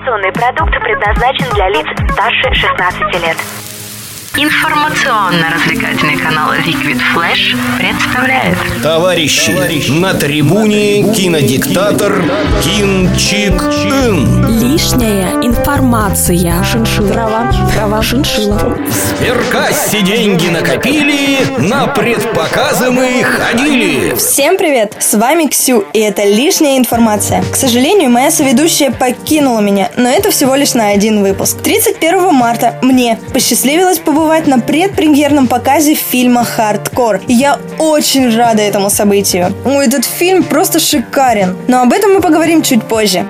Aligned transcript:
Информационный 0.00 0.32
продукт 0.32 0.72
предназначен 0.82 1.54
для 1.54 1.68
лиц 1.68 1.86
старше 2.14 2.54
16 2.54 3.22
лет. 3.22 3.59
Информационно-развлекательный 4.36 6.16
канал 6.16 6.52
Liquid 6.52 7.00
Flash 7.12 7.56
представляет 7.76 8.56
Товарищи, 8.80 9.90
на 9.90 10.14
трибуне 10.14 11.12
кинодиктатор 11.12 12.22
Кин 12.62 13.10
Чик 13.16 13.60
Ин. 13.60 14.46
Лишняя 14.60 15.32
информация. 15.42 16.62
Шиншилла. 16.62 17.12
Трава. 17.12 17.52
Трава. 17.74 18.02
Шиншилла. 18.02 18.78
Сверкасти 19.18 20.00
деньги 20.02 20.46
накопили, 20.46 21.38
на 21.58 21.88
предпоказы 21.88 22.92
мы 22.92 23.24
ходили. 23.24 24.14
Всем 24.14 24.56
привет! 24.56 24.94
С 25.00 25.14
вами 25.14 25.48
Ксю, 25.48 25.84
и 25.92 25.98
это 25.98 26.22
лишняя 26.24 26.78
информация. 26.78 27.42
К 27.50 27.56
сожалению, 27.56 28.10
моя 28.10 28.30
соведущая 28.30 28.92
покинула 28.92 29.58
меня, 29.58 29.90
но 29.96 30.08
это 30.08 30.30
всего 30.30 30.54
лишь 30.54 30.74
на 30.74 30.90
один 30.90 31.20
выпуск. 31.20 31.60
31 31.62 32.32
марта 32.32 32.78
мне 32.80 33.18
посчастливилось 33.32 33.98
побывать 33.98 34.19
на 34.20 34.58
предпремьерном 34.60 35.48
показе 35.48 35.94
фильма 35.94 36.44
«Хардкор». 36.44 37.20
И 37.26 37.32
я 37.32 37.58
очень 37.78 38.34
рада 38.36 38.62
этому 38.62 38.90
событию. 38.90 39.52
Ой, 39.64 39.86
этот 39.86 40.04
фильм 40.04 40.42
просто 40.42 40.78
шикарен. 40.78 41.56
Но 41.68 41.82
об 41.82 41.92
этом 41.92 42.12
мы 42.12 42.20
поговорим 42.20 42.62
чуть 42.62 42.84
позже. 42.84 43.26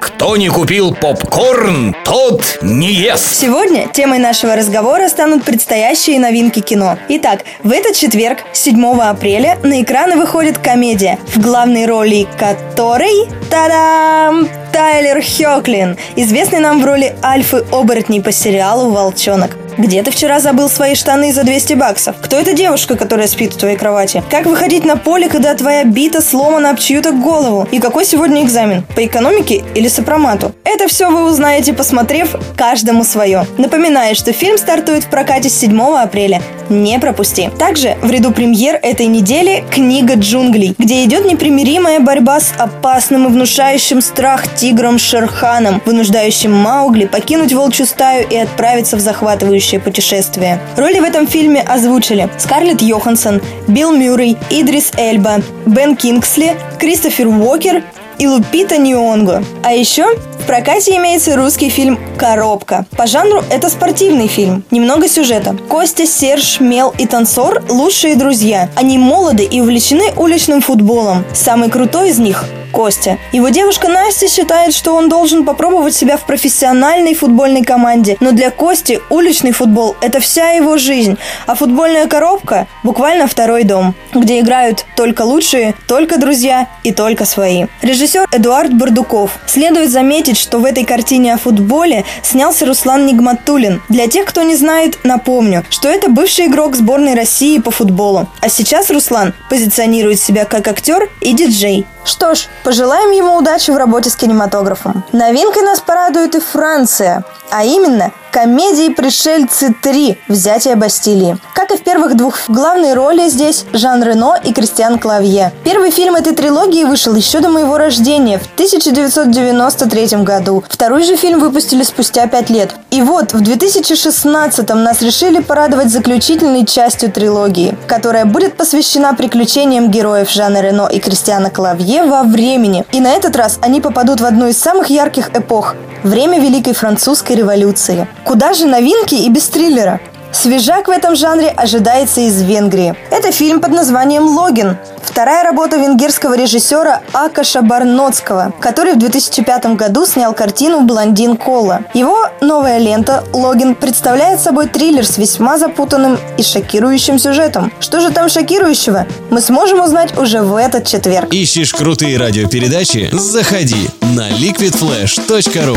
Кто 0.00 0.36
не 0.36 0.48
купил 0.48 0.94
попкорн, 0.94 1.96
тот 2.04 2.58
не 2.62 2.92
ест. 2.92 3.34
Сегодня 3.34 3.88
темой 3.88 4.18
нашего 4.18 4.54
разговора 4.54 5.08
станут 5.08 5.44
предстоящие 5.44 6.20
новинки 6.20 6.60
кино. 6.60 6.96
Итак, 7.08 7.40
в 7.64 7.72
этот 7.72 7.96
четверг, 7.96 8.38
7 8.52 9.00
апреля, 9.00 9.58
на 9.62 9.82
экраны 9.82 10.16
выходит 10.16 10.58
комедия, 10.58 11.18
в 11.26 11.40
главной 11.40 11.86
роли 11.86 12.26
которой... 12.38 13.28
Та-дам! 13.50 14.48
Тайлер 14.72 15.20
Хёклин, 15.20 15.96
известный 16.14 16.60
нам 16.60 16.80
в 16.80 16.84
роли 16.84 17.16
Альфы 17.22 17.64
оборотней 17.72 18.22
по 18.22 18.30
сериалу 18.30 18.90
«Волчонок». 18.90 19.56
Где 19.80 20.02
ты 20.02 20.10
вчера 20.10 20.40
забыл 20.40 20.68
свои 20.68 20.94
штаны 20.94 21.32
за 21.32 21.42
200 21.42 21.72
баксов? 21.72 22.14
Кто 22.20 22.36
эта 22.36 22.52
девушка, 22.52 22.96
которая 22.96 23.26
спит 23.26 23.54
в 23.54 23.56
твоей 23.56 23.78
кровати? 23.78 24.22
Как 24.28 24.44
выходить 24.44 24.84
на 24.84 24.98
поле, 24.98 25.26
когда 25.26 25.54
твоя 25.54 25.84
бита 25.84 26.20
сломана 26.20 26.68
об 26.68 26.78
чью-то 26.78 27.12
голову? 27.12 27.66
И 27.70 27.80
какой 27.80 28.04
сегодня 28.04 28.44
экзамен? 28.44 28.84
По 28.94 29.06
экономике 29.06 29.64
или 29.74 29.88
сопромату? 29.88 30.52
Это 30.64 30.86
все 30.86 31.08
вы 31.08 31.24
узнаете, 31.24 31.72
посмотрев 31.72 32.36
каждому 32.58 33.04
свое. 33.04 33.46
Напоминаю, 33.56 34.14
что 34.14 34.34
фильм 34.34 34.58
стартует 34.58 35.04
в 35.04 35.08
прокате 35.08 35.48
с 35.48 35.58
7 35.58 35.80
апреля. 35.96 36.42
Не 36.70 37.00
пропусти. 37.00 37.50
Также 37.58 37.96
в 38.00 38.08
ряду 38.10 38.30
премьер 38.30 38.78
этой 38.80 39.06
недели 39.06 39.64
«Книга 39.72 40.14
джунглей», 40.14 40.76
где 40.78 41.04
идет 41.04 41.24
непримиримая 41.26 41.98
борьба 41.98 42.38
с 42.38 42.52
опасным 42.56 43.26
и 43.26 43.30
внушающим 43.30 44.00
страх 44.00 44.54
тигром 44.54 44.96
Шерханом, 44.98 45.82
вынуждающим 45.84 46.52
Маугли 46.52 47.06
покинуть 47.06 47.52
волчью 47.52 47.86
стаю 47.86 48.24
и 48.28 48.36
отправиться 48.36 48.96
в 48.96 49.00
захватывающее 49.00 49.80
путешествие. 49.80 50.60
Роли 50.76 51.00
в 51.00 51.04
этом 51.04 51.26
фильме 51.26 51.60
озвучили 51.60 52.28
Скарлетт 52.38 52.82
Йоханссон, 52.82 53.42
Билл 53.66 53.90
Мюррей, 53.90 54.36
Идрис 54.48 54.92
Эльба, 54.96 55.42
Бен 55.66 55.96
Кингсли, 55.96 56.54
Кристофер 56.78 57.26
Уокер 57.26 57.82
и 58.20 58.28
Лупита 58.28 58.76
Нионго. 58.76 59.42
А 59.64 59.72
еще 59.72 60.06
прокате 60.50 60.96
имеется 60.96 61.36
русский 61.36 61.68
фильм 61.68 61.96
«Коробка». 62.18 62.84
По 62.96 63.06
жанру 63.06 63.44
это 63.50 63.68
спортивный 63.68 64.26
фильм. 64.26 64.64
Немного 64.72 65.08
сюжета. 65.08 65.56
Костя, 65.68 66.06
Серж, 66.06 66.58
Мел 66.58 66.92
и 66.98 67.06
Танцор– 67.06 67.62
лучшие 67.68 68.16
друзья. 68.16 68.68
Они 68.74 68.98
молоды 68.98 69.44
и 69.44 69.60
увлечены 69.60 70.12
уличным 70.16 70.60
футболом. 70.60 71.24
Самый 71.32 71.70
крутой 71.70 72.10
из 72.10 72.18
них 72.18 72.46
Костя. 72.72 73.18
Его 73.32 73.48
девушка 73.48 73.88
Настя 73.88 74.28
считает, 74.28 74.74
что 74.74 74.94
он 74.94 75.08
должен 75.08 75.44
попробовать 75.44 75.94
себя 75.94 76.16
в 76.16 76.24
профессиональной 76.24 77.14
футбольной 77.14 77.62
команде, 77.62 78.16
но 78.20 78.32
для 78.32 78.50
Кости 78.50 79.00
уличный 79.10 79.52
футбол– 79.52 79.96
это 80.00 80.20
вся 80.20 80.50
его 80.50 80.78
жизнь, 80.78 81.18
а 81.46 81.54
футбольная 81.54 82.06
коробка– 82.06 82.66
буквально 82.82 83.26
второй 83.26 83.64
дом, 83.64 83.94
где 84.14 84.40
играют 84.40 84.84
только 84.96 85.22
лучшие, 85.22 85.74
только 85.86 86.18
друзья 86.18 86.68
и 86.82 86.92
только 86.92 87.24
свои. 87.24 87.66
Режиссер 87.82 88.26
Эдуард 88.32 88.72
Бардуков. 88.74 89.38
Следует 89.46 89.90
заметить, 89.90 90.38
что 90.38 90.58
в 90.58 90.64
этой 90.64 90.84
картине 90.84 91.34
о 91.34 91.38
футболе 91.38 92.04
снялся 92.22 92.66
Руслан 92.66 93.06
Нигматулин. 93.06 93.82
Для 93.88 94.06
тех, 94.06 94.26
кто 94.26 94.42
не 94.42 94.56
знает, 94.56 94.98
напомню, 95.04 95.64
что 95.70 95.88
это 95.88 96.10
бывший 96.10 96.46
игрок 96.46 96.76
сборной 96.76 97.14
России 97.14 97.58
по 97.58 97.70
футболу. 97.70 98.28
А 98.40 98.48
сейчас 98.48 98.90
Руслан 98.90 99.34
позиционирует 99.48 100.20
себя 100.20 100.44
как 100.44 100.68
актер 100.68 101.08
и 101.20 101.32
диджей. 101.32 101.86
Что 102.04 102.34
ж, 102.34 102.48
пожелаем 102.64 103.10
ему 103.10 103.36
удачи 103.36 103.70
в 103.70 103.76
работе 103.76 104.10
с 104.10 104.16
кинематографом. 104.16 105.04
Новинкой 105.12 105.62
нас 105.62 105.80
порадует 105.80 106.34
и 106.34 106.40
Франция, 106.40 107.24
а 107.50 107.64
именно 107.64 108.12
комедии 108.30 108.92
«Пришельцы 108.92 109.74
3. 109.80 110.18
Взятие 110.28 110.76
Бастилии». 110.76 111.38
Как 111.54 111.70
и 111.70 111.76
первых 111.90 112.14
двух, 112.14 112.36
главные 112.46 112.94
роли 112.94 113.28
здесь 113.28 113.64
Жан 113.72 114.04
Рено 114.04 114.36
и 114.44 114.52
Кристиан 114.52 115.00
Клавье. 115.00 115.52
Первый 115.64 115.90
фильм 115.90 116.14
этой 116.14 116.36
трилогии 116.36 116.84
вышел 116.84 117.16
еще 117.16 117.40
до 117.40 117.48
моего 117.48 117.78
рождения 117.78 118.38
в 118.38 118.46
1993 118.54 120.22
году. 120.22 120.62
Второй 120.68 121.02
же 121.02 121.16
фильм 121.16 121.40
выпустили 121.40 121.82
спустя 121.82 122.28
пять 122.28 122.48
лет. 122.48 122.76
И 122.92 123.02
вот 123.02 123.32
в 123.32 123.40
2016 123.40 124.68
нас 124.74 125.02
решили 125.02 125.40
порадовать 125.40 125.90
заключительной 125.90 126.64
частью 126.64 127.10
трилогии, 127.10 127.76
которая 127.88 128.24
будет 128.24 128.56
посвящена 128.56 129.14
приключениям 129.14 129.90
героев 129.90 130.30
Жана 130.30 130.60
Рено 130.60 130.86
и 130.86 131.00
Кристиана 131.00 131.50
Клавье 131.50 132.04
во 132.04 132.22
времени. 132.22 132.84
И 132.92 133.00
на 133.00 133.10
этот 133.10 133.34
раз 133.34 133.58
они 133.62 133.80
попадут 133.80 134.20
в 134.20 134.24
одну 134.24 134.46
из 134.46 134.56
самых 134.56 134.90
ярких 134.90 135.30
эпох– 135.34 135.74
время 136.04 136.40
Великой 136.40 136.74
Французской 136.74 137.34
революции. 137.34 138.06
Куда 138.24 138.52
же 138.52 138.66
новинки 138.66 139.14
и 139.14 139.28
без 139.28 139.48
триллера? 139.48 140.00
Свежак 140.32 140.88
в 140.88 140.90
этом 140.90 141.16
жанре 141.16 141.48
ожидается 141.48 142.20
из 142.20 142.40
Венгрии. 142.42 142.94
Это 143.10 143.32
фильм 143.32 143.60
под 143.60 143.72
названием 143.72 144.26
«Логин». 144.26 144.76
Вторая 145.02 145.42
работа 145.42 145.76
венгерского 145.76 146.36
режиссера 146.36 147.00
Акаша 147.12 147.62
Барноцкого, 147.62 148.52
который 148.60 148.92
в 148.92 148.98
2005 148.98 149.74
году 149.74 150.06
снял 150.06 150.32
картину 150.32 150.82
«Блондин 150.82 151.36
Кола». 151.36 151.82
Его 151.94 152.28
новая 152.40 152.78
лента 152.78 153.24
«Логин» 153.32 153.74
представляет 153.74 154.40
собой 154.40 154.68
триллер 154.68 155.04
с 155.04 155.18
весьма 155.18 155.58
запутанным 155.58 156.18
и 156.38 156.42
шокирующим 156.42 157.18
сюжетом. 157.18 157.72
Что 157.80 158.00
же 158.00 158.10
там 158.10 158.28
шокирующего, 158.28 159.06
мы 159.30 159.40
сможем 159.40 159.80
узнать 159.80 160.16
уже 160.16 160.42
в 160.42 160.54
этот 160.54 160.86
четверг. 160.86 161.34
Ищешь 161.34 161.74
крутые 161.74 162.16
радиопередачи? 162.16 163.10
Заходи 163.12 163.90
на 164.00 164.30
liquidflash.ru 164.30 165.76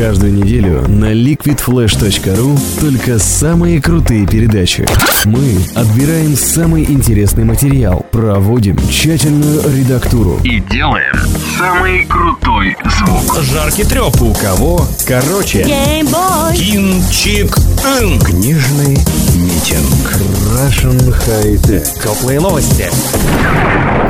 Каждую 0.00 0.32
неделю 0.32 0.88
на 0.88 1.12
liquidflash.ru 1.12 2.58
только 2.80 3.18
самые 3.18 3.82
крутые 3.82 4.26
передачи. 4.26 4.86
Мы 5.26 5.58
отбираем 5.74 6.36
самый 6.36 6.84
интересный 6.84 7.44
материал, 7.44 8.06
проводим 8.10 8.78
тщательную 8.88 9.60
редактуру 9.76 10.40
и 10.42 10.60
делаем 10.60 11.14
самый 11.58 12.06
крутой 12.06 12.78
звук. 12.82 13.42
Жаркий 13.42 13.84
треп 13.84 14.22
у 14.22 14.32
кого? 14.32 14.86
Короче. 15.06 15.64
Кинчик 16.54 17.54
Ин. 18.00 18.18
Книжный. 18.20 18.96
Russian 20.90 21.12
High 21.12 21.56
Tech. 21.62 21.84
Теплые 22.02 22.40
новости. 22.40 22.90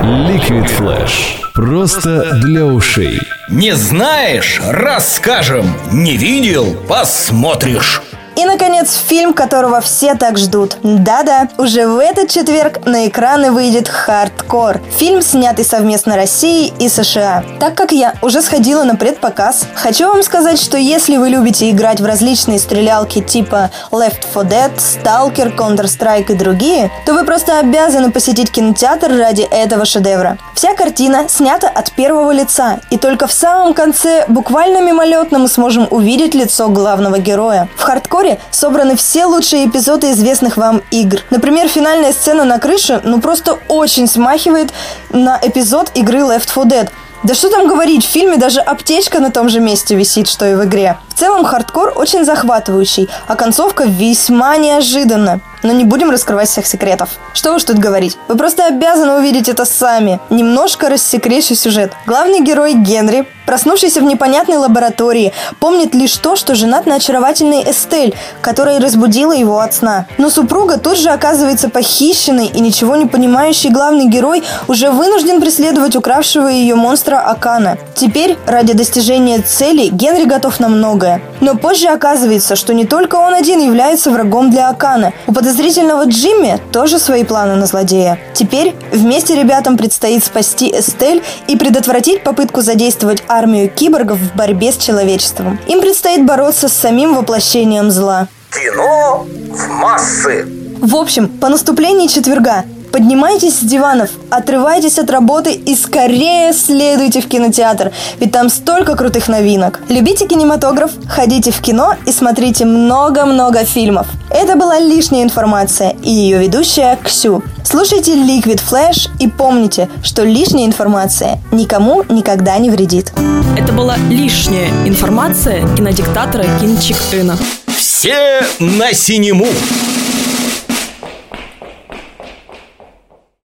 Liquid 0.03 0.67
Flash. 0.79 1.41
Просто 1.53 2.37
для 2.37 2.65
ушей. 2.65 3.21
Не 3.51 3.75
знаешь? 3.75 4.61
Расскажем. 4.65 5.67
Не 5.93 6.17
видел? 6.17 6.75
Посмотришь. 6.89 8.01
И, 8.41 8.45
наконец, 8.47 8.95
фильм, 8.95 9.35
которого 9.35 9.83
все 9.83 10.15
так 10.15 10.39
ждут. 10.39 10.79
Да-да, 10.83 11.51
уже 11.59 11.87
в 11.87 11.99
этот 11.99 12.31
четверг 12.31 12.87
на 12.87 13.07
экраны 13.07 13.51
выйдет 13.51 13.87
«Хардкор». 13.87 14.81
Фильм, 14.97 15.21
снятый 15.21 15.63
совместно 15.63 16.17
Россией 16.17 16.73
и 16.79 16.89
США. 16.89 17.45
Так 17.59 17.75
как 17.75 17.93
я 17.93 18.15
уже 18.23 18.41
сходила 18.41 18.85
на 18.85 18.97
предпоказ, 18.97 19.67
хочу 19.75 20.09
вам 20.09 20.23
сказать, 20.23 20.59
что 20.59 20.79
если 20.79 21.19
вы 21.19 21.29
любите 21.29 21.69
играть 21.69 22.01
в 22.01 22.07
различные 22.07 22.59
стрелялки 22.59 23.21
типа 23.21 23.71
Left 23.91 24.25
4 24.33 24.49
Dead, 24.49 24.73
Stalker, 24.79 25.55
Counter-Strike 25.55 26.33
и 26.33 26.35
другие, 26.35 26.91
то 27.05 27.13
вы 27.13 27.25
просто 27.25 27.59
обязаны 27.59 28.11
посетить 28.11 28.51
кинотеатр 28.51 29.19
ради 29.19 29.43
этого 29.43 29.85
шедевра. 29.85 30.39
Вся 30.55 30.73
картина 30.75 31.29
снята 31.29 31.69
от 31.69 31.93
первого 31.93 32.31
лица, 32.31 32.81
и 32.89 32.97
только 32.97 33.27
в 33.27 33.33
самом 33.33 33.75
конце 33.75 34.25
буквально 34.29 34.81
мимолетно 34.81 35.39
мы 35.39 35.49
сможем 35.49 35.87
увидеть 35.91 36.35
лицо 36.35 36.69
главного 36.69 37.19
героя. 37.19 37.69
В 37.77 37.83
«Хардкоре» 37.83 38.30
собраны 38.51 38.97
все 38.97 39.25
лучшие 39.25 39.67
эпизоды 39.67 40.11
известных 40.13 40.57
вам 40.57 40.83
игр. 40.91 41.21
Например, 41.31 41.69
финальная 41.69 42.13
сцена 42.13 42.45
на 42.45 42.59
крыше 42.59 43.01
ну 43.05 43.21
просто 43.21 43.59
очень 43.69 44.07
смахивает 44.07 44.73
на 45.11 45.39
эпизод 45.43 45.91
игры 45.95 46.21
Left 46.21 46.49
4 46.53 46.67
Dead. 46.67 46.91
Да 47.23 47.35
что 47.35 47.51
там 47.51 47.67
говорить, 47.67 48.05
в 48.05 48.09
фильме 48.09 48.39
даже 48.39 48.61
аптечка 48.61 49.21
на 49.21 49.31
том 49.31 49.49
же 49.51 49.61
месте 49.61 49.95
висит, 49.95 50.27
что 50.27 50.47
и 50.47 50.55
в 50.55 50.65
игре. 50.65 50.97
Целом 51.21 51.45
хардкор 51.45 51.93
очень 51.97 52.25
захватывающий, 52.25 53.11
а 53.27 53.37
концовка 53.37 53.85
весьма 53.85 54.57
неожиданна. 54.57 55.41
Но 55.63 55.73
не 55.75 55.85
будем 55.85 56.11
раскрывать 56.11 56.49
всех 56.49 56.67
секретов. 56.67 57.11
Что 57.35 57.55
уж 57.55 57.65
тут 57.65 57.77
говорить. 57.79 58.17
Вы 58.29 58.37
просто 58.37 58.65
обязаны 58.65 59.19
увидеть 59.19 59.51
это 59.51 59.67
сами. 59.67 60.19
Немножко 60.31 60.89
рассекречу 60.89 61.55
сюжет. 61.55 61.93
Главный 62.07 62.41
герой 62.41 62.73
Генри, 62.73 63.27
проснувшийся 63.45 64.01
в 64.01 64.05
непонятной 64.05 64.57
лаборатории, 64.57 65.35
помнит 65.59 65.95
лишь 65.95 66.17
то, 66.17 66.35
что 66.35 66.55
женат 66.55 66.87
на 66.87 66.95
очаровательной 66.95 67.71
Эстель, 67.71 68.15
которая 68.41 68.81
разбудила 68.81 69.33
его 69.33 69.59
от 69.59 69.75
сна. 69.75 70.07
Но 70.17 70.31
супруга 70.31 70.79
тут 70.79 70.97
же 70.97 71.11
оказывается 71.11 71.69
похищенной, 71.69 72.47
и 72.47 72.61
ничего 72.61 72.97
не 72.97 73.05
понимающий 73.05 73.69
главный 73.69 74.07
герой 74.07 74.43
уже 74.67 74.91
вынужден 74.91 75.43
преследовать 75.43 75.95
укравшего 75.95 76.49
ее 76.49 76.75
монстра 76.75 77.19
Акана. 77.19 77.77
Теперь, 77.95 78.39
ради 78.47 78.73
достижения 78.73 79.41
цели, 79.41 79.89
Генри 79.89 80.25
готов 80.25 80.59
на 80.59 80.69
многое. 80.69 81.10
Но 81.41 81.57
позже 81.57 81.89
оказывается, 81.89 82.57
что 82.57 82.75
не 82.75 82.85
только 82.85 83.17
он 83.17 83.35
один 83.35 83.61
является 83.61 84.11
врагом 84.11 84.51
для 84.51 84.69
Акана. 84.69 85.13
У 85.27 85.33
подозрительного 85.33 86.05
Джимми 86.05 86.59
тоже 86.73 86.99
свои 86.99 87.25
планы 87.25 87.57
на 87.57 87.67
злодея. 87.67 88.19
Теперь 88.35 88.75
вместе 88.93 89.35
ребятам 89.35 89.77
предстоит 89.77 90.23
спасти 90.25 90.71
Эстель 90.71 91.23
и 91.49 91.57
предотвратить 91.57 92.23
попытку 92.23 92.61
задействовать 92.61 93.23
армию 93.29 93.69
киборгов 93.69 94.19
в 94.19 94.37
борьбе 94.37 94.73
с 94.73 94.77
человечеством. 94.77 95.59
Им 95.67 95.81
предстоит 95.81 96.25
бороться 96.25 96.69
с 96.69 96.73
самим 96.73 97.15
воплощением 97.15 97.91
зла. 97.91 98.29
Кино 98.51 99.27
в 99.51 99.69
массы. 99.69 100.47
В 100.81 100.97
общем, 100.97 101.29
по 101.29 101.49
наступлении 101.49 102.07
четверга 102.07 102.65
Поднимайтесь 102.93 103.59
с 103.59 103.61
диванов, 103.61 104.11
отрывайтесь 104.31 104.99
от 104.99 105.11
работы 105.11 105.53
и 105.53 105.77
скорее 105.77 106.53
следуйте 106.53 107.21
в 107.21 107.29
кинотеатр, 107.29 107.93
ведь 108.19 108.33
там 108.33 108.49
столько 108.49 108.97
крутых 108.97 109.29
новинок. 109.29 109.81
Любите 109.89 110.27
кинематограф, 110.27 110.91
ходите 111.09 111.53
в 111.53 111.61
кино 111.61 111.95
и 112.07 112.13
смотрите 112.13 112.65
много-много 112.65 113.65
фильмов. 113.65 114.09
Это 114.31 114.57
была 114.57 114.81
лишняя 114.81 115.23
информация 115.23 115.95
и 116.03 116.11
ее 116.11 116.39
ведущая 116.39 116.99
Ксю. 117.05 117.43
Слушайте 117.65 118.15
Liquid 118.15 118.61
Flash 118.69 119.09
и 119.21 119.29
помните, 119.29 119.89
что 120.03 120.25
лишняя 120.25 120.67
информация 120.67 121.39
никому 121.53 122.05
никогда 122.09 122.59
не 122.59 122.71
вредит. 122.71 123.13
Это 123.57 123.73
была 123.73 123.97
лишняя 124.09 124.69
информация 124.85 125.63
кинодиктатора 125.77 126.45
Кинчик 126.61 126.97
Ына. 127.13 127.37
Все 127.67 128.43
на 128.59 128.93
синему. 128.93 129.47